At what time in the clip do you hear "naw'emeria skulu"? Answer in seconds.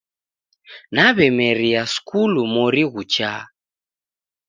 0.93-2.41